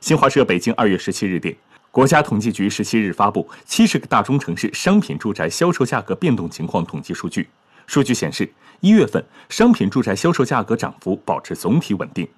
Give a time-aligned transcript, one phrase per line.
[0.00, 1.54] 新华社北京二月十七日电
[1.90, 7.48] 国家统计局十七日发布七十个大中城市商品住宅销售价格变动情况统计数据。
[7.88, 8.48] 数据显示
[8.78, 12.28] 一月份商品住宅销售价格涨幅保持总体稳定。